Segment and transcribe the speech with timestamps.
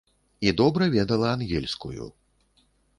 [0.45, 2.13] І добра ведала ангельскую.